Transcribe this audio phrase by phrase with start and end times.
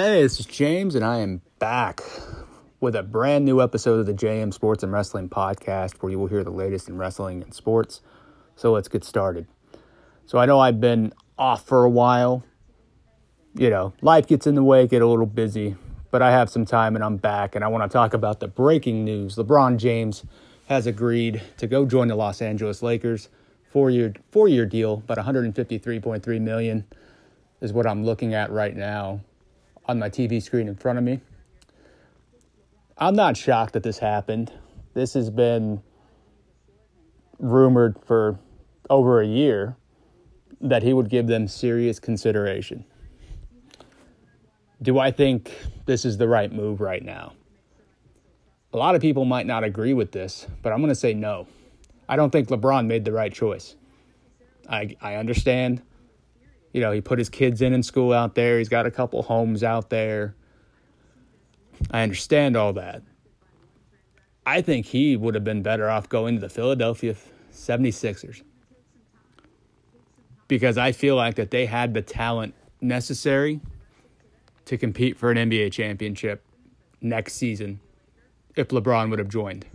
[0.00, 2.02] Hey, this is James, and I am back
[2.78, 6.28] with a brand new episode of the JM Sports and Wrestling Podcast where you will
[6.28, 8.00] hear the latest in wrestling and sports.
[8.54, 9.48] So let's get started.
[10.24, 12.44] So I know I've been off for a while.
[13.56, 15.74] You know, life gets in the way, get a little busy,
[16.12, 18.46] but I have some time and I'm back, and I want to talk about the
[18.46, 19.34] breaking news.
[19.34, 20.22] LeBron James
[20.68, 23.30] has agreed to go join the Los Angeles Lakers.
[23.72, 26.84] Four year four year deal, about 153.3 million
[27.60, 29.22] is what I'm looking at right now
[29.88, 31.20] on my TV screen in front of me.
[32.98, 34.52] I'm not shocked that this happened.
[34.94, 35.82] This has been
[37.38, 38.38] rumored for
[38.90, 39.76] over a year
[40.60, 42.84] that he would give them serious consideration.
[44.82, 45.52] Do I think
[45.86, 47.32] this is the right move right now?
[48.72, 51.46] A lot of people might not agree with this, but I'm going to say no.
[52.08, 53.76] I don't think LeBron made the right choice.
[54.68, 55.82] I, I understand
[56.72, 58.58] you know, he put his kids in in school out there.
[58.58, 60.34] He's got a couple homes out there.
[61.90, 63.02] I understand all that.
[64.44, 67.14] I think he would have been better off going to the Philadelphia
[67.52, 68.42] 76ers.
[70.46, 73.60] Because I feel like that they had the talent necessary
[74.64, 76.42] to compete for an NBA championship
[77.00, 77.80] next season
[78.56, 79.66] if LeBron would have joined.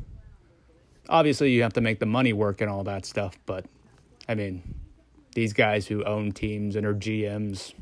[1.10, 3.66] Obviously, you have to make the money work and all that stuff, but
[4.28, 4.64] I mean,
[5.34, 7.74] these guys who own teams and are GMs,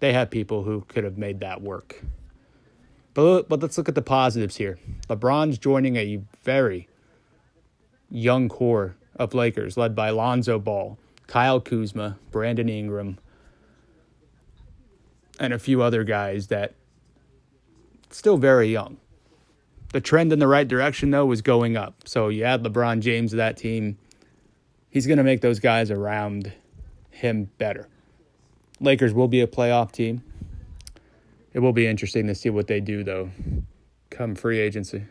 [0.00, 2.02] they have people who could have made that work.
[3.14, 4.78] But, but let's look at the positives here.
[5.08, 6.88] LeBron's joining a very
[8.10, 13.18] young core of Lakers led by Lonzo Ball, Kyle Kuzma, Brandon Ingram,
[15.38, 16.74] and a few other guys that
[18.10, 18.98] still very young.
[19.92, 22.08] The trend in the right direction though was going up.
[22.08, 23.96] So you add LeBron James to that team,
[24.90, 26.52] he's going to make those guys around
[27.14, 27.88] him better.
[28.80, 30.22] Lakers will be a playoff team.
[31.52, 33.30] It will be interesting to see what they do, though,
[34.10, 35.04] come free agency.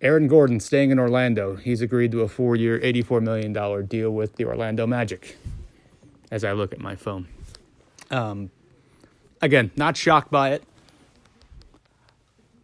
[0.00, 1.54] Aaron Gordon staying in Orlando.
[1.54, 5.36] He's agreed to a four year, $84 million deal with the Orlando Magic
[6.32, 7.28] as I look at my phone.
[8.10, 8.50] Um,
[9.40, 10.64] again, not shocked by it.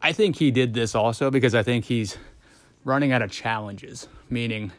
[0.03, 2.19] I think he did this also because I think he's
[2.85, 4.73] running out of challenges, meaning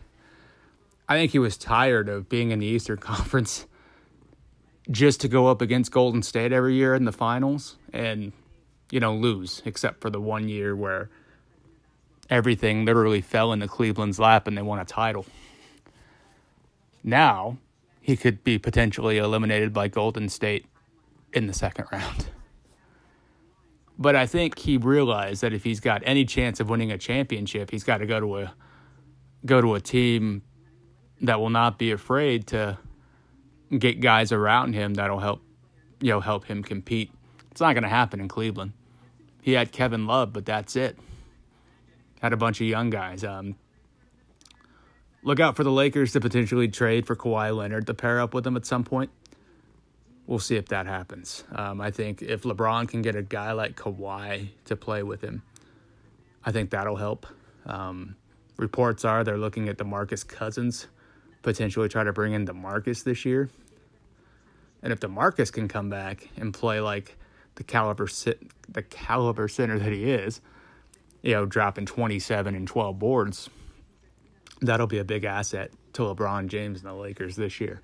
[1.10, 3.66] I think he was tired of being in the Eastern Conference
[4.92, 8.32] just to go up against Golden State every year in the finals and,
[8.92, 11.10] you know, lose, except for the one year where
[12.30, 15.26] everything literally fell into Cleveland's lap and they won a title.
[17.04, 17.58] Now,
[18.02, 20.66] he could be potentially eliminated by Golden State
[21.34, 22.28] in the second round.
[23.98, 27.72] But I think he realized that if he's got any chance of winning a championship,
[27.72, 28.54] he's got to go to a
[29.46, 30.42] go to a team
[31.22, 32.78] that will not be afraid to
[33.78, 35.42] get guys around him that'll help
[36.02, 37.12] you know help him compete.
[37.52, 38.74] It's not going to happen in Cleveland.
[39.42, 40.98] He had Kevin Love, but that's it.
[42.22, 43.24] Had a bunch of young guys.
[43.24, 43.56] Um,
[45.24, 48.46] look out for the Lakers to potentially trade for Kawhi Leonard to pair up with
[48.46, 49.10] him at some point.
[50.28, 51.44] We'll see if that happens.
[51.52, 55.42] Um, I think if LeBron can get a guy like Kawhi to play with him,
[56.46, 57.26] I think that'll help.
[57.66, 58.16] Um,
[58.58, 60.88] reports are they're looking at DeMarcus Cousins
[61.42, 63.50] potentially try to bring in DeMarcus this year.
[64.82, 67.18] And if DeMarcus can come back and play like
[67.56, 68.08] the caliber
[68.70, 70.42] the caliber center that he is,
[71.22, 73.50] you know, dropping 27 and 12 boards,
[74.62, 77.82] that'll be a big asset to LeBron James and the Lakers this year.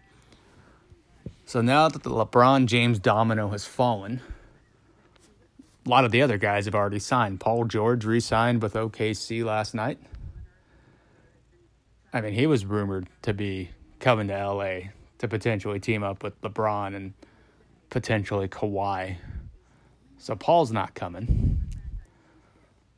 [1.45, 4.21] So now that the LeBron James domino has fallen,
[5.85, 7.39] a lot of the other guys have already signed.
[7.39, 9.99] Paul George re signed with OKC last night.
[12.15, 16.39] I mean, he was rumored to be coming to LA to potentially team up with
[16.39, 17.13] LeBron and
[17.89, 19.17] potentially Kawhi.
[20.17, 21.59] So Paul's not coming.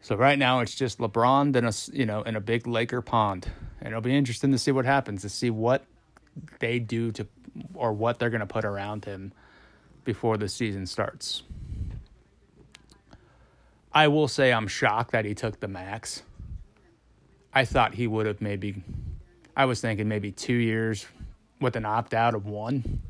[0.02, 3.50] So right now it's just LeBron in a you know in a big Laker pond,
[3.82, 5.84] and it'll be interesting to see what happens to see what
[6.60, 7.28] they do to
[7.74, 9.34] or what they're going to put around him
[10.04, 11.42] before the season starts.
[13.92, 16.22] I will say I'm shocked that he took the max.
[17.52, 18.84] I thought he would have maybe
[19.58, 21.08] I was thinking maybe two years
[21.60, 23.02] with an opt out of one.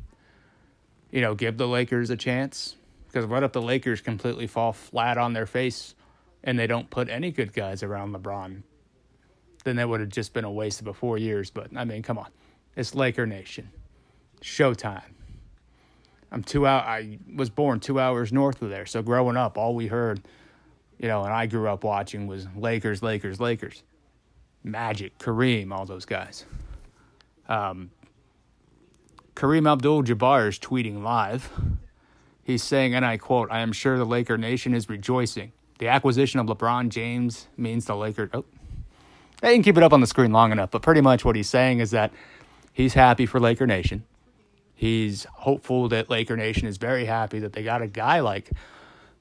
[1.10, 2.74] You know, give the Lakers a chance.
[3.06, 5.94] Because what if the Lakers completely fall flat on their face
[6.42, 8.62] and they don't put any good guys around LeBron?
[9.64, 11.50] Then that would have just been a waste of a four years.
[11.50, 12.30] But I mean, come on.
[12.76, 13.70] It's Laker Nation.
[14.40, 15.02] Showtime.
[16.32, 18.86] I'm two out I was born two hours north of there.
[18.86, 20.22] So growing up, all we heard,
[20.98, 23.82] you know, and I grew up watching was Lakers, Lakers, Lakers.
[24.68, 26.44] Magic, Kareem, all those guys.
[27.48, 27.90] Um,
[29.34, 31.50] Kareem Abdul Jabbar is tweeting live.
[32.42, 35.52] He's saying, and I quote, I am sure the Laker Nation is rejoicing.
[35.78, 38.30] The acquisition of LeBron James means the Lakers.
[38.32, 38.44] Oh,
[39.42, 41.48] I didn't keep it up on the screen long enough, but pretty much what he's
[41.48, 42.12] saying is that
[42.72, 44.04] he's happy for Laker Nation.
[44.74, 48.50] He's hopeful that Laker Nation is very happy that they got a guy like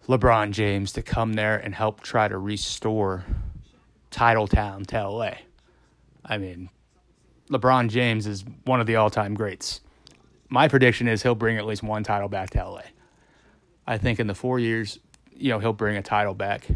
[0.07, 3.25] LeBron James to come there and help try to restore
[4.11, 5.31] Titletown to LA.
[6.25, 6.69] I mean,
[7.49, 9.81] LeBron James is one of the all time greats.
[10.49, 12.81] My prediction is he'll bring at least one title back to LA.
[13.85, 14.99] I think in the four years,
[15.35, 16.67] you know, he'll bring a title back.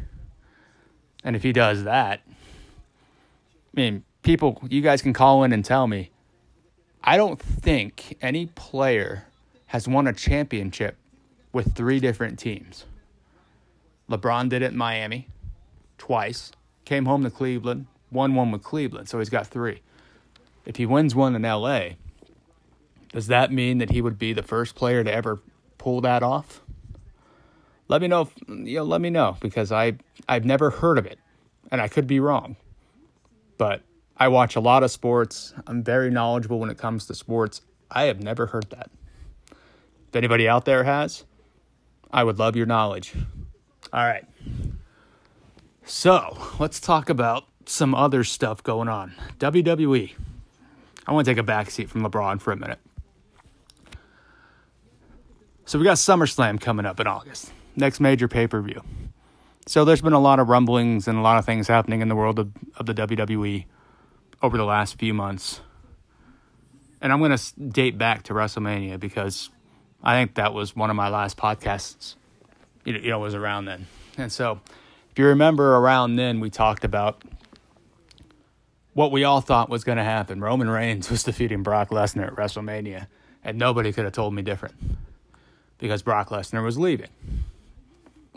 [1.23, 5.87] And if he does that, I mean, people, you guys can call in and tell
[5.87, 6.11] me.
[7.03, 9.25] I don't think any player
[9.67, 10.97] has won a championship
[11.51, 12.85] with three different teams.
[14.09, 15.27] LeBron did it in Miami
[15.97, 16.51] twice,
[16.91, 19.81] came home to Cleveland, won one with Cleveland, so he's got three.
[20.65, 21.91] If he wins one in LA,
[23.13, 25.39] does that mean that he would be the first player to ever
[25.77, 26.61] pull that off?
[27.87, 28.23] Let me know.
[28.23, 29.93] If, you know, let me know because I
[30.27, 31.17] I've never heard of it,
[31.71, 32.57] and I could be wrong.
[33.57, 33.83] But
[34.17, 35.53] I watch a lot of sports.
[35.67, 37.61] I'm very knowledgeable when it comes to sports.
[37.89, 38.91] I have never heard that.
[40.09, 41.23] If anybody out there has,
[42.11, 43.13] I would love your knowledge.
[43.93, 44.25] All right.
[45.91, 49.13] So let's talk about some other stuff going on.
[49.39, 50.13] WWE.
[51.05, 52.79] I want to take a backseat from LeBron for a minute.
[55.65, 58.81] So we got SummerSlam coming up in August, next major pay per view.
[59.67, 62.15] So there's been a lot of rumblings and a lot of things happening in the
[62.15, 63.65] world of, of the WWE
[64.41, 65.59] over the last few months.
[67.01, 69.49] And I'm going to date back to WrestleMania because
[70.01, 72.15] I think that was one of my last podcasts.
[72.85, 73.87] You know, was around then.
[74.17, 74.59] And so,
[75.11, 77.21] if you remember around then, we talked about
[78.93, 80.39] what we all thought was going to happen.
[80.39, 83.07] Roman Reigns was defeating Brock Lesnar at WrestleMania,
[83.43, 84.75] and nobody could have told me different
[85.77, 87.09] because Brock Lesnar was leaving.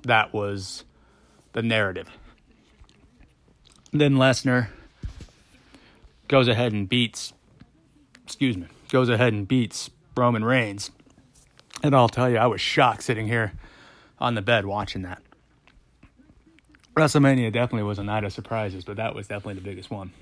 [0.02, 0.84] That was
[1.52, 2.08] the narrative.
[3.92, 4.68] Then Lesnar
[6.26, 7.32] goes ahead and beats,
[8.24, 10.90] excuse me, goes ahead and beats Roman Reigns.
[11.82, 13.52] And I'll tell you, I was shocked sitting here
[14.18, 15.22] on the bed watching that.
[16.94, 20.12] WrestleMania definitely was a night of surprises, but that was definitely the biggest one.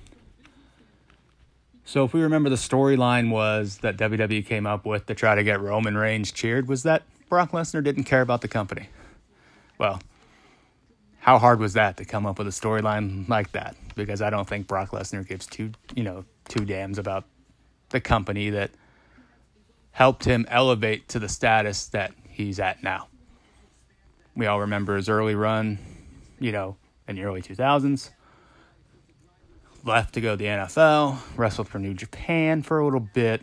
[1.85, 5.45] So if we remember the storyline was that WWE came up with to try to
[5.45, 8.89] get Roman Reigns cheered was that Brock Lesnar didn't care about the company.
[9.79, 10.01] Well,
[11.19, 13.77] how hard was that to come up with a storyline like that?
[13.95, 17.25] Because I don't think Brock Lesnar gives two, you know, two damns about
[17.91, 18.71] the company that
[19.91, 23.09] helped him elevate to the status that he's at now.
[24.35, 25.79] We all remember his early run,
[26.43, 26.77] you know,
[27.09, 28.11] in the early 2000s
[29.85, 33.43] left to go to the NFL, wrestled for New Japan for a little bit.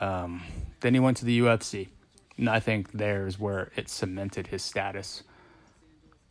[0.00, 0.42] Um,
[0.80, 1.88] then he went to the UFC.
[2.36, 5.22] And I think there's where it cemented his status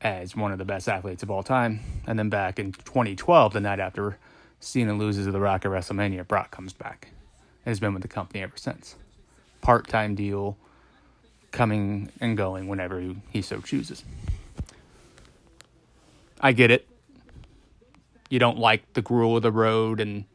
[0.02, 1.80] as one of the best athletes of all time.
[2.06, 4.18] And then back in 2012, the night after
[4.60, 7.10] Cena loses to The Rock at WrestleMania, Brock comes back
[7.66, 8.96] and has been with the company ever since.
[9.62, 10.58] Part time deal,
[11.52, 14.04] coming and going whenever he so chooses.
[16.44, 16.88] I get it
[18.34, 20.00] you don't like the gruel of the road.
[20.00, 20.26] And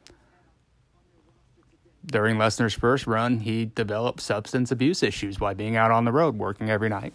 [2.07, 6.39] during Lesnar's first run, he developed substance abuse issues by being out on the road,
[6.39, 7.13] working every night.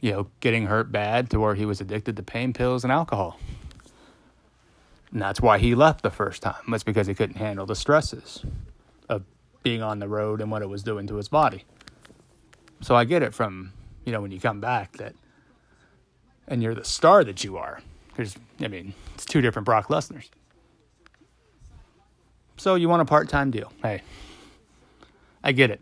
[0.00, 3.38] You know, getting hurt bad to where he was addicted to pain pills and alcohol.
[5.12, 6.64] And that's why he left the first time.
[6.66, 8.44] That's because he couldn't handle the stresses
[9.08, 9.22] of
[9.62, 11.64] being on the road and what it was doing to his body.
[12.80, 13.72] So I get it from,
[14.04, 15.14] you know, when you come back that,
[16.48, 20.30] and you're the star that you are, because, I mean, it's two different Brock Lesnar's.
[22.56, 23.72] So you want a part time deal.
[23.82, 24.02] Hey,
[25.42, 25.80] I get it.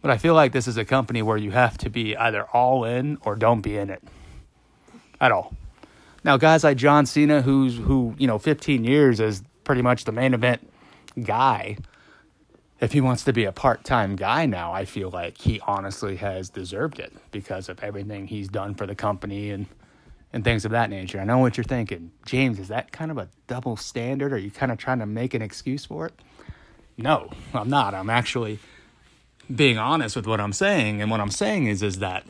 [0.00, 2.84] But I feel like this is a company where you have to be either all
[2.84, 4.02] in or don't be in it
[5.20, 5.54] at all.
[6.22, 10.12] Now, guys like John Cena, who's who you know, 15 years is pretty much the
[10.12, 10.70] main event
[11.22, 11.78] guy.
[12.80, 16.16] If he wants to be a part time guy now, I feel like he honestly
[16.16, 19.66] has deserved it because of everything he's done for the company and
[20.32, 21.20] and things of that nature.
[21.20, 22.10] I know what you're thinking.
[22.26, 24.32] James, is that kind of a double standard?
[24.32, 26.12] Are you kind of trying to make an excuse for it?
[26.96, 27.94] No, I'm not.
[27.94, 28.58] I'm actually
[29.54, 31.00] being honest with what I'm saying.
[31.00, 32.24] And what I'm saying is is that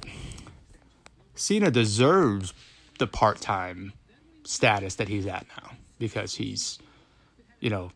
[1.34, 2.52] Cena deserves
[2.98, 3.94] the part-time
[4.44, 6.78] status that he's at now because he's
[7.60, 7.90] you know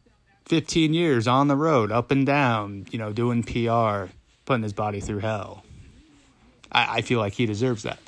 [0.49, 4.11] 15 years on the road up and down you know doing pr
[4.45, 5.65] putting his body through hell
[6.73, 7.99] i, I feel like he deserves that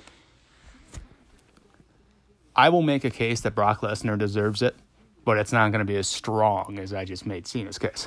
[2.61, 4.77] I will make a case that Brock Lesnar deserves it,
[5.25, 8.07] but it's not going to be as strong as I just made Cena's case.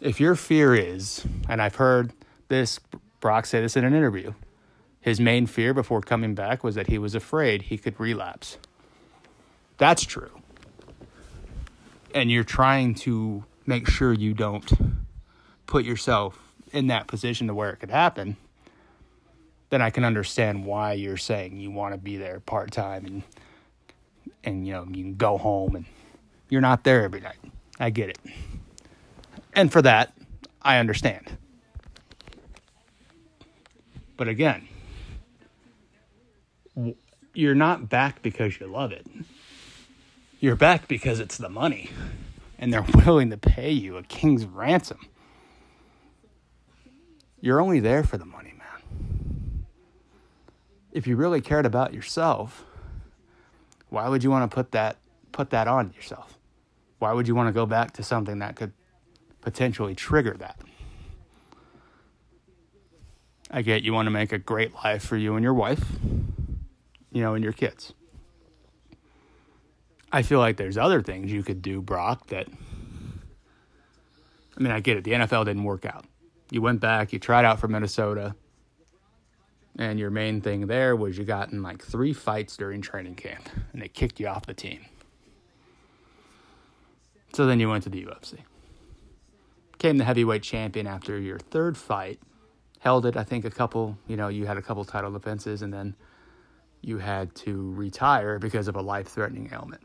[0.00, 2.12] If your fear is, and I've heard
[2.48, 2.80] this
[3.20, 4.34] Brock said this in an interview.
[5.00, 8.58] His main fear before coming back was that he was afraid he could relapse.
[9.78, 10.42] That's true.
[12.14, 14.72] And you're trying to make sure you don't
[15.66, 16.38] put yourself
[16.72, 18.36] in that position to where it could happen.
[19.70, 23.22] Then I can understand why you're saying you want to be there part time and
[24.44, 25.86] and you know you can go home and
[26.48, 27.38] you're not there every night.
[27.80, 28.18] I get it.
[29.54, 30.12] And for that,
[30.62, 31.36] I understand.
[34.16, 34.68] But again,
[37.32, 39.06] you're not back because you love it.
[40.44, 41.88] You're back because it's the money.
[42.58, 44.98] And they're willing to pay you a king's ransom.
[47.40, 49.64] You're only there for the money, man.
[50.92, 52.62] If you really cared about yourself,
[53.88, 54.98] why would you want to put that
[55.32, 56.38] put that on yourself?
[56.98, 58.74] Why would you want to go back to something that could
[59.40, 60.60] potentially trigger that?
[63.50, 65.86] I get you want to make a great life for you and your wife,
[67.12, 67.94] you know, and your kids.
[70.14, 72.46] I feel like there's other things you could do, Brock, that
[74.56, 75.02] I mean, I get it.
[75.02, 76.04] The NFL didn't work out.
[76.52, 78.36] You went back, you tried out for Minnesota,
[79.76, 83.48] and your main thing there was you got in like three fights during training camp,
[83.72, 84.84] and they kicked you off the team.
[87.32, 88.38] So then you went to the UFC.
[89.72, 92.20] Became the heavyweight champion after your third fight.
[92.78, 95.74] Held it, I think, a couple, you know, you had a couple title defenses, and
[95.74, 95.96] then
[96.86, 99.82] you had to retire because of a life threatening ailment.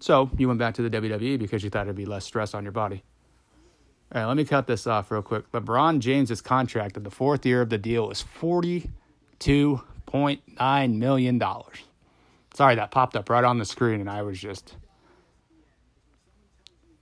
[0.00, 2.62] So you went back to the WWE because you thought it'd be less stress on
[2.62, 3.02] your body.
[4.14, 5.50] All right, let me cut this off real quick.
[5.52, 11.42] LeBron James's contract in the fourth year of the deal is $42.9 million.
[12.52, 14.76] Sorry, that popped up right on the screen, and I was just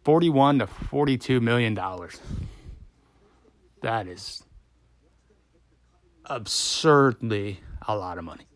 [0.04, 2.20] 41 to 42 million dollars.
[3.82, 4.44] That is
[6.26, 8.46] absurdly a lot of money.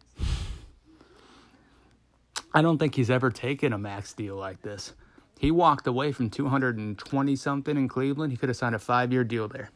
[2.56, 4.94] I don't think he's ever taken a max deal like this.
[5.38, 8.32] He walked away from 220 something in Cleveland.
[8.32, 9.68] He could have signed a 5-year deal there.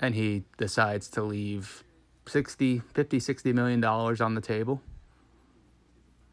[0.00, 1.82] And he decides to leave
[2.28, 4.80] 60, 50, 60 million dollars on the table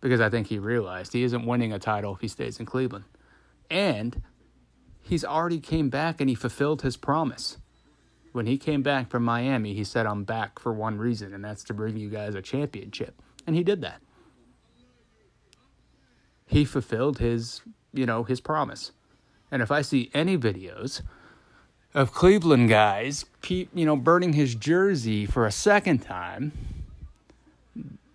[0.02, 3.06] because I think he realized he isn't winning a title if he stays in Cleveland.
[3.72, 4.22] And
[5.02, 7.58] he's already came back and he fulfilled his promise.
[8.34, 11.64] When he came back from Miami, he said, I'm back for one reason, and that's
[11.64, 13.20] to bring you guys a championship.
[13.48, 14.00] And he did that.
[16.48, 17.62] He fulfilled his,
[17.94, 18.92] you know, his promise.
[19.52, 21.02] And if I see any videos
[21.94, 26.52] of Cleveland guys, you know, burning his jersey for a second time,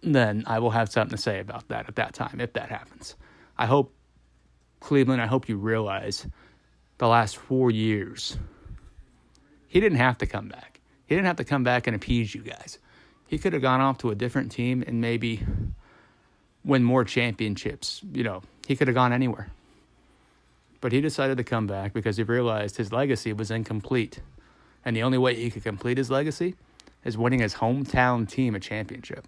[0.03, 3.15] then I will have something to say about that at that time if that happens.
[3.57, 3.95] I hope
[4.81, 6.27] Cleveland, I hope you realize
[6.99, 8.39] the last four years,
[9.69, 10.81] he didn't have to come back.
[11.07, 12.79] He didn't have to come back and appease you guys.
[13.27, 15.41] He could have gone off to a different team and maybe
[16.65, 18.03] win more championships.
[18.13, 19.49] You know, he could have gone anywhere.
[20.81, 24.21] But he decided to come back because he realized his legacy was incomplete.
[24.85, 26.57] And the only way he could complete his legacy
[27.05, 29.27] is winning his hometown team a championship.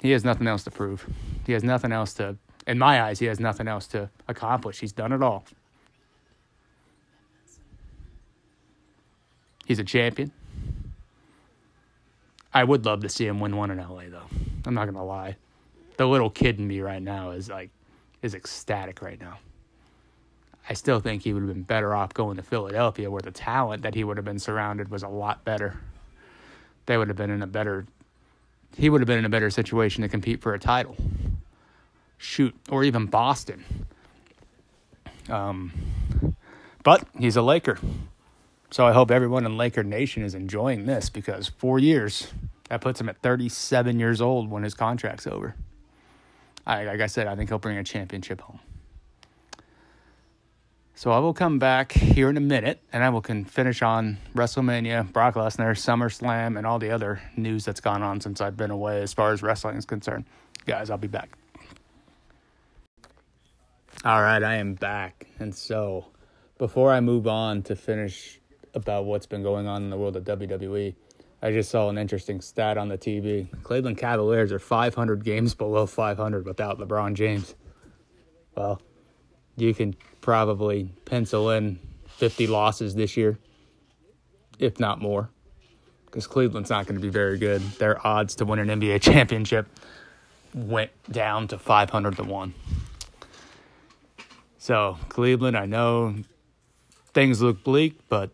[0.00, 1.06] He has nothing else to prove.
[1.46, 2.36] He has nothing else to
[2.68, 4.80] in my eyes, he has nothing else to accomplish.
[4.80, 5.46] He's done it all.
[9.64, 10.32] He's a champion.
[12.58, 14.26] I would love to see him win one in LA though.
[14.66, 15.36] I'm not gonna lie.
[15.96, 17.70] The little kid in me right now is like
[18.20, 19.38] is ecstatic right now.
[20.68, 23.82] I still think he would have been better off going to Philadelphia where the talent
[23.82, 25.78] that he would have been surrounded was a lot better.
[26.86, 27.86] They would have been in a better
[28.76, 30.96] he would have been in a better situation to compete for a title
[32.18, 33.64] shoot, or even Boston.
[35.28, 35.72] Um,
[36.82, 37.78] but he's a Laker.
[38.70, 42.28] So I hope everyone in Laker Nation is enjoying this because four years,
[42.68, 45.54] that puts him at 37 years old when his contract's over.
[46.66, 48.60] I, like I said, I think he'll bring a championship home.
[50.94, 54.18] So I will come back here in a minute and I will can finish on
[54.34, 58.72] WrestleMania, Brock Lesnar, SummerSlam, and all the other news that's gone on since I've been
[58.72, 60.26] away as far as wrestling is concerned.
[60.66, 61.38] Guys, I'll be back.
[64.04, 65.28] All right, I am back.
[65.38, 66.06] And so,
[66.58, 68.40] before I move on to finish
[68.74, 70.94] about what's been going on in the world of WWE,
[71.40, 73.46] I just saw an interesting stat on the TV.
[73.62, 77.54] Cleveland Cavaliers are 500 games below 500 without LeBron James.
[78.56, 78.80] Well,
[79.56, 83.38] you can probably pencil in 50 losses this year,
[84.58, 85.30] if not more,
[86.06, 87.62] because Cleveland's not going to be very good.
[87.78, 89.68] Their odds to win an NBA championship
[90.54, 92.54] went down to 500 to 1.
[94.58, 96.16] So, Cleveland, I know
[97.14, 98.30] things look bleak, but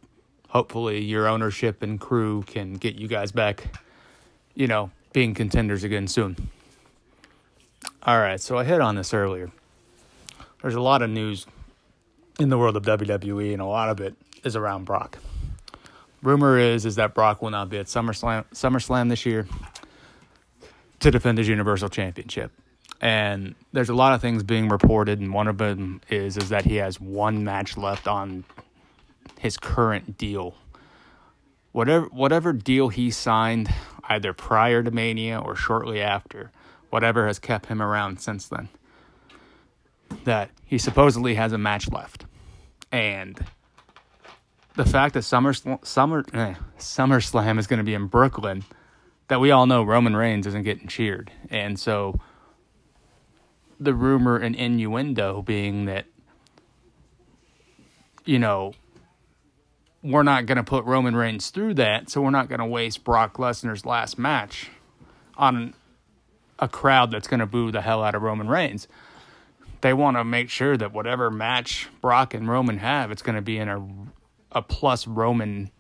[0.54, 3.76] hopefully your ownership and crew can get you guys back,
[4.54, 6.37] you know, being contenders again soon.
[8.04, 9.50] All right, so I hit on this earlier.
[10.62, 11.46] There's a lot of news
[12.38, 15.18] in the world of WWE, and a lot of it is around Brock.
[16.23, 19.46] Rumor is is that Brock will not be at SummerSlam SummerSlam this year
[21.00, 22.50] to defend his Universal Championship.
[23.00, 26.64] And there's a lot of things being reported, and one of them is is that
[26.64, 28.44] he has one match left on
[29.38, 30.54] his current deal.
[31.73, 33.69] Whatever whatever deal he signed,
[34.09, 36.52] either prior to Mania or shortly after,
[36.90, 38.69] whatever has kept him around since then.
[40.25, 42.25] That he supposedly has a match left,
[42.93, 43.45] and
[44.76, 48.64] the fact that Summer Summer eh, SummerSlam is going to be in Brooklyn,
[49.28, 52.21] that we all know Roman Reigns isn't getting cheered, and so
[53.81, 56.07] the rumor and innuendo being that
[58.25, 58.73] you know
[60.04, 63.02] we're not going to put Roman Reigns through that, so we're not going to waste
[63.02, 64.68] Brock Lesnar's last match
[65.37, 65.75] on
[66.61, 68.87] a crowd that's going to boo the hell out of Roman Reigns.
[69.80, 73.42] They want to make sure that whatever match Brock and Roman have, it's going to
[73.42, 73.84] be in a
[74.54, 75.70] a plus Roman,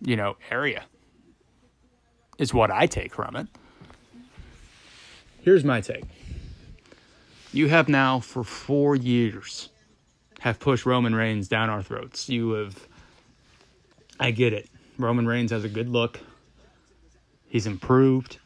[0.00, 0.84] you know, area.
[2.38, 3.46] Is what I take from it.
[5.42, 6.04] Here's my take.
[7.52, 9.68] You have now for 4 years
[10.40, 12.28] have pushed Roman Reigns down our throats.
[12.28, 12.88] You have
[14.18, 14.68] I get it.
[14.98, 16.20] Roman Reigns has a good look.
[17.48, 18.38] He's improved.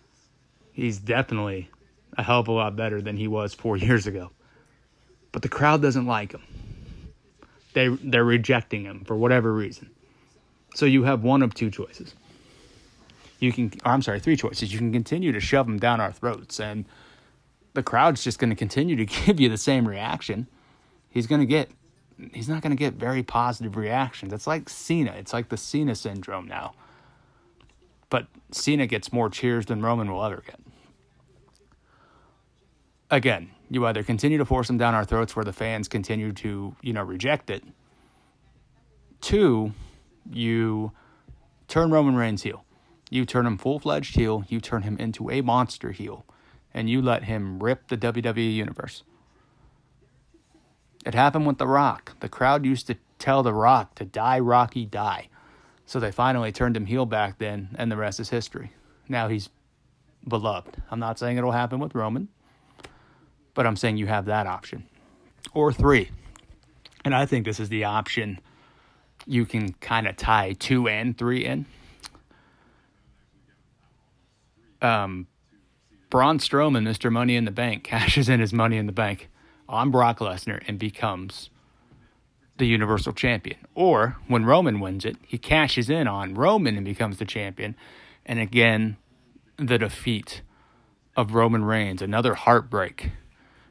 [0.72, 1.70] He's definitely
[2.16, 4.30] a hell of a lot better than he was four years ago.
[5.32, 6.42] But the crowd doesn't like him.
[7.74, 9.90] They they're rejecting him for whatever reason.
[10.74, 12.14] So you have one of two choices.
[13.40, 14.72] You can I'm sorry, three choices.
[14.72, 16.86] You can continue to shove him down our throats and
[17.74, 20.48] the crowd's just going to continue to give you the same reaction.
[21.10, 21.70] He's going to get
[22.32, 24.32] he's not going to get very positive reactions.
[24.32, 25.12] It's like Cena.
[25.12, 26.74] It's like the Cena syndrome now.
[28.10, 30.60] But Cena gets more cheers than Roman will ever get.
[33.10, 36.74] Again, you either continue to force him down our throats where the fans continue to,
[36.82, 37.62] you know, reject it.
[39.20, 39.72] Two,
[40.30, 40.92] you
[41.68, 42.64] turn Roman Reigns heel.
[43.10, 44.44] You turn him full fledged heel.
[44.48, 46.26] You turn him into a monster heel.
[46.74, 49.02] And you let him rip the WWE universe.
[51.08, 52.12] It happened with The Rock.
[52.20, 55.28] The crowd used to tell The Rock to die, Rocky, die.
[55.86, 58.72] So they finally turned him heel back then, and the rest is history.
[59.08, 59.48] Now he's
[60.28, 60.82] beloved.
[60.90, 62.28] I'm not saying it'll happen with Roman,
[63.54, 64.86] but I'm saying you have that option.
[65.54, 66.10] Or three.
[67.06, 68.38] And I think this is the option
[69.26, 71.64] you can kind of tie two and three in.
[74.82, 75.26] Um,
[76.10, 77.10] Braun Strowman, Mr.
[77.10, 79.30] Money in the Bank, cashes in his money in the bank
[79.68, 81.50] on Brock Lesnar and becomes
[82.56, 83.58] the Universal Champion.
[83.74, 87.76] Or when Roman wins it, he cashes in on Roman and becomes the champion.
[88.26, 88.96] And again,
[89.56, 90.42] the defeat
[91.16, 93.10] of Roman Reigns, another heartbreak,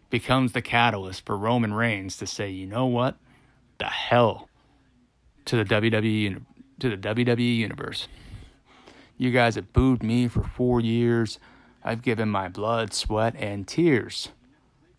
[0.09, 3.17] becomes the catalyst for Roman Reigns to say, you know what?
[3.77, 4.49] The hell
[5.45, 6.41] to the WWE
[6.79, 8.07] to the WWE universe.
[9.17, 11.39] You guys have booed me for four years.
[11.83, 14.29] I've given my blood, sweat, and tears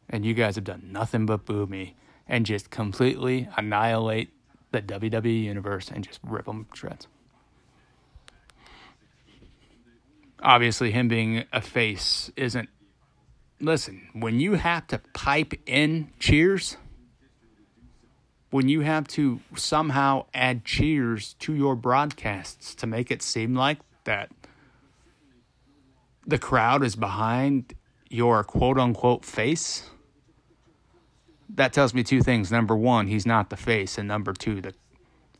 [0.08, 4.30] and you guys have done nothing but boo me and just completely annihilate
[4.70, 7.06] the WWE universe and just rip them to shreds.
[10.42, 12.68] Obviously, him being a face isn't.
[13.60, 16.76] Listen, when you have to pipe in cheers,
[18.50, 23.78] when you have to somehow add cheers to your broadcasts to make it seem like
[24.04, 24.30] that
[26.24, 27.74] the crowd is behind
[28.10, 29.90] your quote unquote face
[31.54, 32.52] that tells me two things.
[32.52, 34.74] Number one, he's not the face, and number two, that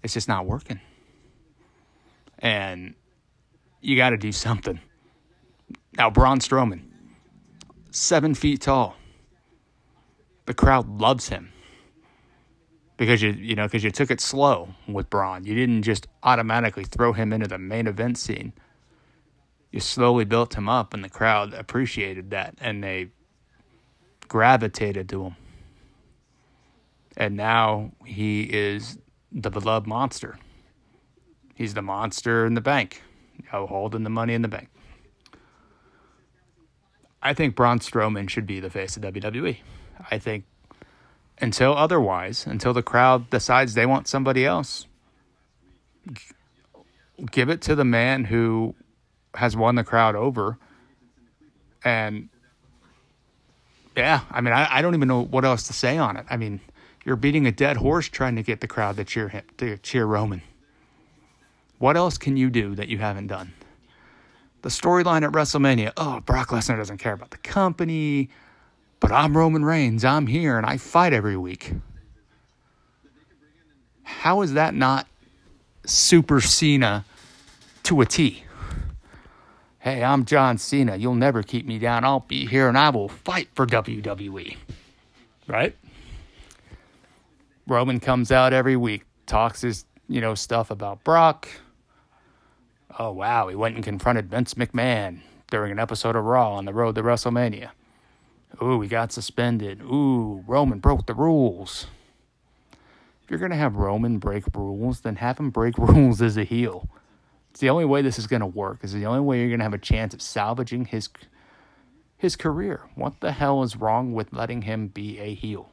[0.02, 0.80] it's just not working.
[2.38, 2.94] And
[3.80, 4.80] you got to do something.
[5.96, 6.82] Now, Braun Strowman,
[7.90, 8.96] seven feet tall.
[10.46, 11.52] The crowd loves him
[12.96, 15.44] because you you know because you took it slow with Braun.
[15.44, 18.54] You didn't just automatically throw him into the main event scene.
[19.70, 23.08] You slowly built him up, and the crowd appreciated that, and they
[24.26, 25.36] gravitated to him
[27.18, 28.96] and now he is
[29.32, 30.38] the beloved monster.
[31.54, 33.02] He's the monster in the bank,
[33.36, 34.70] you know, holding the money in the bank.
[37.20, 39.58] I think Braun Strowman should be the face of WWE.
[40.08, 40.44] I think
[41.40, 44.86] until otherwise, until the crowd decides they want somebody else,
[47.32, 48.76] give it to the man who
[49.34, 50.56] has won the crowd over.
[51.84, 52.28] And
[53.96, 56.24] yeah, I mean, I, I don't even know what else to say on it.
[56.30, 56.60] I mean,
[57.08, 60.04] you're beating a dead horse trying to get the crowd to cheer him, to cheer
[60.04, 60.42] Roman.
[61.78, 63.54] What else can you do that you haven't done?
[64.60, 68.28] The storyline at WrestleMania oh, Brock Lesnar doesn't care about the company,
[69.00, 70.04] but I'm Roman Reigns.
[70.04, 71.72] I'm here and I fight every week.
[74.02, 75.06] How is that not
[75.86, 77.06] Super Cena
[77.84, 78.44] to a T?
[79.78, 80.96] Hey, I'm John Cena.
[80.96, 82.04] You'll never keep me down.
[82.04, 84.58] I'll be here and I will fight for WWE.
[85.46, 85.74] Right?
[87.68, 91.48] Roman comes out every week, talks his, you know, stuff about Brock.
[92.98, 96.72] Oh, wow, he went and confronted Vince McMahon during an episode of Raw on the
[96.72, 97.70] road to WrestleMania.
[98.62, 99.82] Ooh, he got suspended.
[99.82, 101.86] Ooh, Roman broke the rules.
[103.22, 106.44] If you're going to have Roman break rules, then have him break rules as a
[106.44, 106.88] heel.
[107.50, 108.82] It's the only way this is going to work.
[108.82, 111.10] Is the only way you're going to have a chance of salvaging his
[112.16, 112.80] his career.
[112.94, 115.70] What the hell is wrong with letting him be a heel?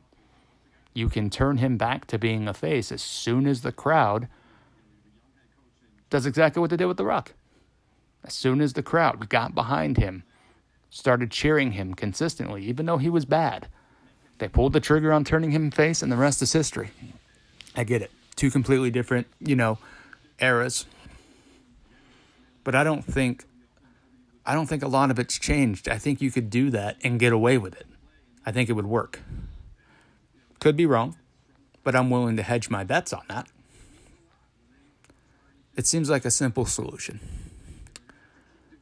[0.96, 4.30] You can turn him back to being a face as soon as the crowd
[6.10, 7.34] does exactly what they did with The Rock.
[8.24, 10.24] As soon as the crowd got behind him,
[10.90, 13.68] started cheering him consistently, even though he was bad,
[14.38, 16.92] they pulled the trigger on turning him face, and the rest is history.
[17.76, 18.12] I get it.
[18.38, 19.78] Two completely different, you know,
[20.40, 20.86] eras.
[22.64, 23.44] But I don't think
[24.46, 25.90] I don't think a lot of it's changed.
[25.90, 27.88] I think you could do that and get away with it.
[28.46, 29.22] I think it would work.
[30.66, 31.16] Could be wrong,
[31.84, 33.48] but I'm willing to hedge my bets on that.
[35.76, 37.20] It seems like a simple solution.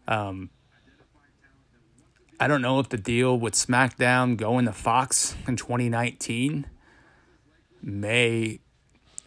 [0.07, 0.49] Um,
[2.39, 6.67] I don't know if the deal with SmackDown going to Fox in 2019
[7.81, 8.61] may.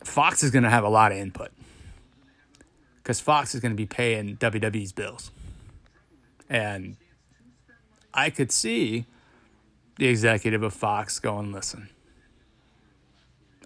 [0.03, 1.51] Fox is going to have a lot of input
[3.03, 5.31] because Fox is going to be paying WWE's bills.
[6.49, 6.97] And
[8.14, 9.05] I could see
[9.99, 11.90] the executive of Fox going, listen,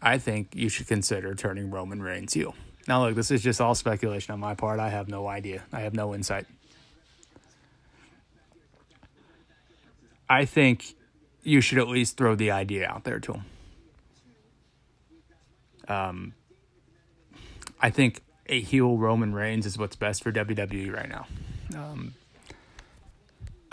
[0.02, 2.54] I think you should consider turning Roman Reigns heel.
[2.88, 4.80] Now, look, this is just all speculation on my part.
[4.80, 6.46] I have no idea, I have no insight.
[10.28, 10.94] I think
[11.42, 13.44] you should at least throw the idea out there to him.
[15.88, 16.34] Um,
[17.80, 21.26] I think a heel Roman Reigns is what's best for WWE right now.
[21.74, 22.14] Um,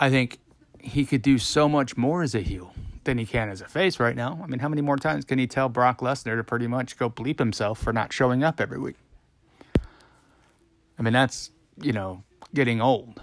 [0.00, 0.38] I think
[0.80, 2.72] he could do so much more as a heel
[3.08, 4.38] than he can as a face right now.
[4.44, 7.08] I mean, how many more times can he tell Brock Lesnar to pretty much go
[7.08, 8.96] bleep himself for not showing up every week?
[10.98, 13.22] I mean, that's, you know, getting old.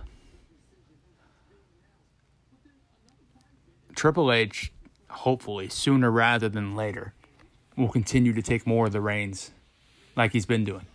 [3.96, 4.74] Triple H,
[5.08, 7.14] hopefully, sooner rather than later,
[7.78, 9.52] will continue to take more of the reins
[10.16, 10.88] like he's been doing.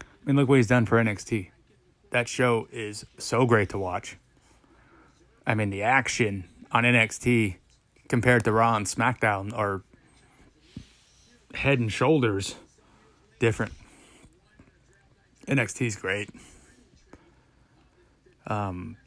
[0.00, 1.50] I mean, look what he's done for NXT.
[2.10, 4.18] That show is so great to watch.
[5.44, 6.44] I mean, the action
[6.76, 7.56] on NXT
[8.06, 9.82] compared to Raw and SmackDown are
[11.54, 12.54] head and shoulders
[13.38, 13.72] different.
[15.48, 16.28] NXT is great.
[18.46, 18.98] Um,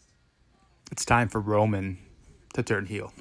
[0.92, 2.00] it's time for Roman
[2.56, 3.14] to turn heel.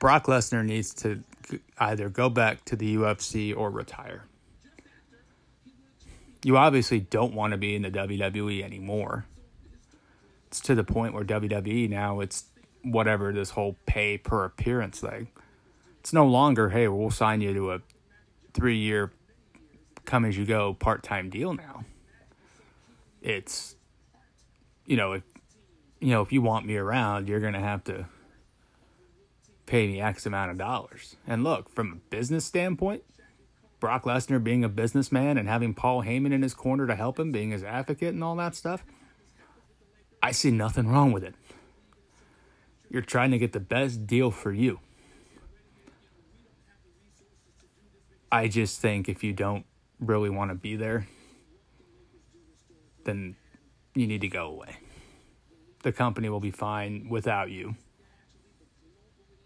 [0.00, 1.22] Brock Lesnar needs to
[1.78, 4.24] either go back to the UFC or retire.
[6.42, 9.26] You obviously don't want to be in the WWE anymore
[10.56, 12.44] it's to the point where WWE now it's
[12.82, 15.28] whatever this whole pay per appearance thing.
[16.00, 17.80] It's no longer hey we'll sign you to a
[18.54, 19.12] three year
[20.06, 21.84] come as you go part time deal now.
[23.20, 23.76] It's
[24.86, 25.24] you know if
[26.00, 28.06] you know if you want me around you're gonna have to
[29.66, 31.16] pay me X amount of dollars.
[31.26, 33.02] And look from a business standpoint.
[33.78, 37.30] Brock Lesnar being a businessman and having Paul Heyman in his corner to help him,
[37.30, 38.82] being his advocate and all that stuff,
[40.26, 41.36] I see nothing wrong with it.
[42.90, 44.80] You're trying to get the best deal for you.
[48.32, 49.64] I just think if you don't
[50.00, 51.06] really want to be there,
[53.04, 53.36] then
[53.94, 54.78] you need to go away.
[55.84, 57.76] The company will be fine without you.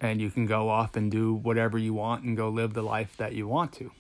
[0.00, 3.18] And you can go off and do whatever you want and go live the life
[3.18, 3.90] that you want to.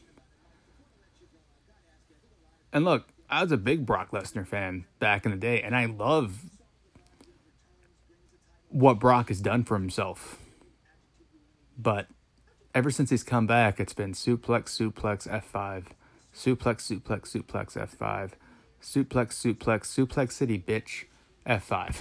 [2.72, 5.84] And look, I was a big Brock Lesnar fan back in the day, and I
[5.84, 6.46] love
[8.70, 10.38] what Brock has done for himself.
[11.76, 12.06] But
[12.74, 15.86] ever since he's come back, it's been suplex, suplex, F5,
[16.34, 18.30] suplex, suplex, suplex, F5,
[18.80, 21.04] suplex, suplex, suplex city, bitch,
[21.46, 21.96] F5.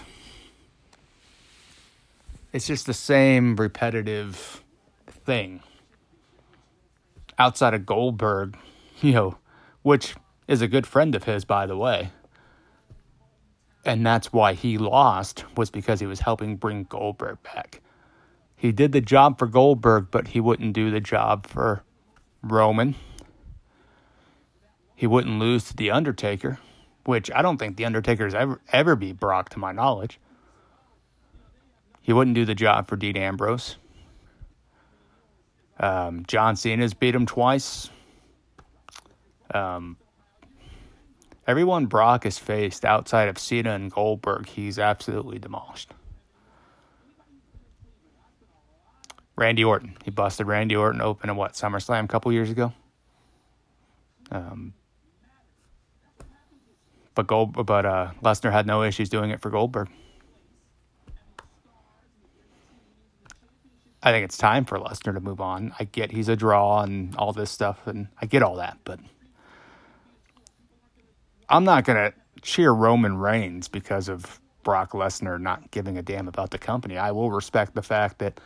[2.54, 4.64] It's just the same repetitive
[5.08, 5.62] thing.
[7.38, 8.58] Outside of Goldberg,
[9.02, 9.38] you know,
[9.82, 10.16] which
[10.48, 12.12] is a good friend of his, by the way
[13.90, 17.82] and that's why he lost was because he was helping bring Goldberg back.
[18.56, 21.84] He did the job for Goldberg, but he wouldn't do the job for
[22.44, 22.94] Roman.
[24.96, 26.60] He wouldn't lose to The Undertaker,
[27.06, 30.20] which I don't think The Undertaker's ever ever beat Brock to my knowledge.
[32.02, 33.78] He wouldn't do the job for Dean Ambrose.
[35.80, 37.90] Um, John Cena's beat him twice.
[39.52, 39.98] Um,
[41.50, 45.92] everyone Brock has faced outside of Cena and Goldberg, he's absolutely demolished.
[49.36, 52.72] Randy Orton, he busted Randy Orton open in what SummerSlam a couple years ago.
[54.30, 54.76] Um,
[57.16, 59.90] but Gold, but uh, Lesnar had no issues doing it for Goldberg.
[64.04, 65.74] I think it's time for Lesnar to move on.
[65.80, 69.00] I get he's a draw and all this stuff, and I get all that, but
[71.50, 76.52] I'm not gonna cheer Roman Reigns because of Brock Lesnar not giving a damn about
[76.52, 76.98] the company.
[76.98, 78.40] I will respect the fact that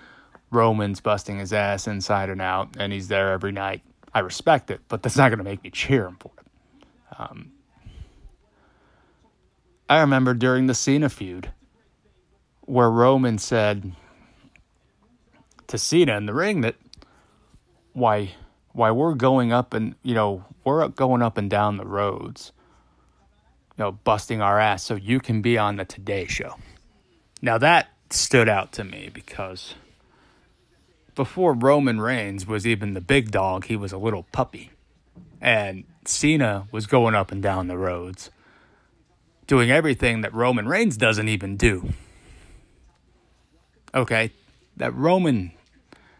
[0.52, 3.82] Roman's busting his ass inside and out, and he's there every night.
[4.13, 6.88] I respect it, but that's not gonna make me cheer him for it.
[7.20, 7.52] Um,
[9.89, 11.52] I remember during the Cena feud
[12.62, 13.92] where Roman said
[15.68, 16.76] to Cena in the ring that
[17.92, 18.32] why
[18.72, 22.54] why we're going up and you know we're going up and down the roads
[23.78, 26.56] you know busting our ass so you can be on the Today show.
[27.42, 29.76] Now that stood out to me because
[31.16, 34.72] before Roman Reigns was even the big dog, he was a little puppy.
[35.42, 38.30] And Cena was going up and down the roads
[39.48, 41.90] doing everything that Roman Reigns doesn't even do.
[43.94, 44.32] Okay,
[44.78, 45.52] that Roman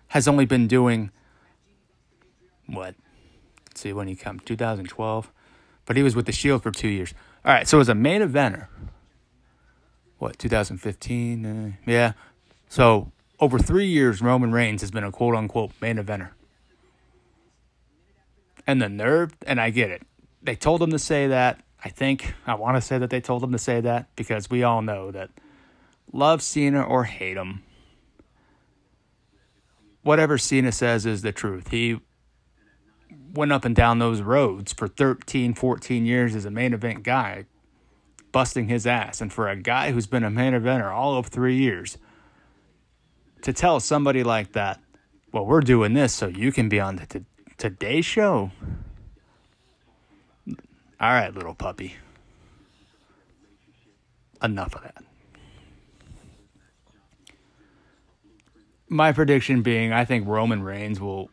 [0.10, 1.10] has only been doing
[2.68, 2.96] what?
[3.68, 5.32] Let's see when he come 2012,
[5.86, 7.14] but he was with the Shield for two years.
[7.46, 8.68] All right, so as a main eventer,
[10.18, 11.46] what 2015?
[11.46, 12.14] Uh, yeah,
[12.70, 16.30] so over three years, Roman Reigns has been a quote unquote main eventer.
[18.66, 20.04] And the nerve, and I get it.
[20.42, 21.60] They told him to say that.
[21.84, 24.64] I think I want to say that they told him to say that because we
[24.64, 25.30] all know that
[26.14, 27.62] love Cena or hate him,
[30.02, 31.72] whatever Cena says is the truth.
[31.72, 32.00] He
[33.34, 37.46] went up and down those roads for 13, 14 years as a main event guy,
[38.32, 39.20] busting his ass.
[39.22, 41.98] And for a guy who's been a main eventer all of three years,
[43.42, 44.80] to tell somebody like that,
[45.32, 47.26] well, we're doing this so you can be on the t-
[47.58, 48.52] Today Show.
[50.48, 50.56] All
[51.00, 51.96] right, little puppy.
[54.42, 55.04] Enough of that.
[58.90, 61.30] My prediction being I think Roman Reigns will.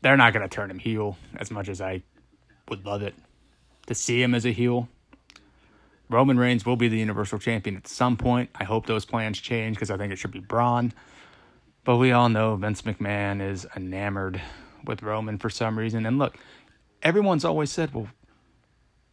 [0.00, 2.02] They're not going to turn him heel as much as I
[2.68, 3.14] would love it
[3.86, 4.88] to see him as a heel.
[6.10, 8.50] Roman Reigns will be the Universal Champion at some point.
[8.54, 10.92] I hope those plans change because I think it should be Braun.
[11.84, 14.40] But we all know Vince McMahon is enamored
[14.84, 16.06] with Roman for some reason.
[16.06, 16.36] And look,
[17.02, 18.08] everyone's always said, well,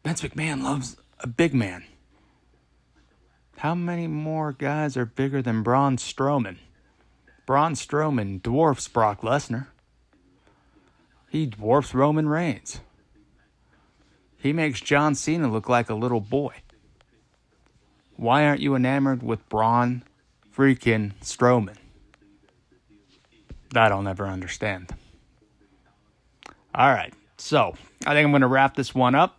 [0.04, 1.84] Vince McMahon loves a big man.
[3.58, 6.58] How many more guys are bigger than Braun Strowman?
[7.46, 9.68] Braun Strowman dwarfs Brock Lesnar.
[11.36, 12.80] He dwarfs Roman Reigns.
[14.38, 16.54] He makes John Cena look like a little boy.
[18.16, 20.04] Why aren't you enamored with Braun
[20.56, 21.76] freaking Strowman?
[23.74, 24.96] That I'll never understand.
[26.74, 27.76] All right, so
[28.08, 29.38] I think I'm going to wrap this one up.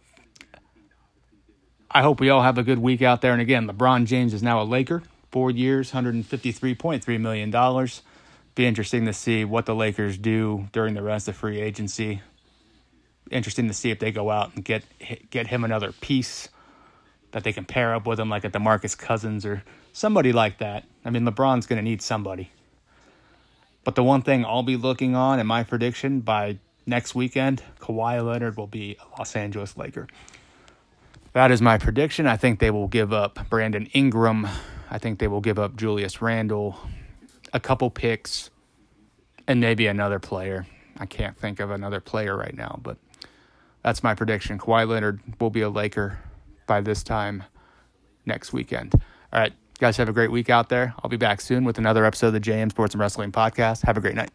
[1.90, 3.32] I hope we all have a good week out there.
[3.32, 7.50] And again, LeBron James is now a Laker, four years, $153.3 million.
[8.56, 12.22] Be interesting to see what the Lakers do during the rest of free agency.
[13.30, 14.82] Interesting to see if they go out and get
[15.30, 16.48] get him another piece
[17.32, 20.84] that they can pair up with him, like a Demarcus Cousins or somebody like that.
[21.04, 22.50] I mean, LeBron's going to need somebody.
[23.84, 28.24] But the one thing I'll be looking on in my prediction by next weekend, Kawhi
[28.24, 30.08] Leonard will be a Los Angeles Laker.
[31.34, 32.26] That is my prediction.
[32.26, 34.48] I think they will give up Brandon Ingram.
[34.90, 36.78] I think they will give up Julius Randle,
[37.56, 38.50] a couple picks,
[39.48, 40.66] and maybe another player.
[40.98, 42.98] I can't think of another player right now, but
[43.82, 44.58] that's my prediction.
[44.58, 46.18] Kawhi Leonard will be a Laker
[46.66, 47.44] by this time
[48.26, 48.94] next weekend.
[49.32, 50.94] All right, guys, have a great week out there.
[51.02, 53.86] I'll be back soon with another episode of the JM Sports and Wrestling Podcast.
[53.86, 54.30] Have a great night.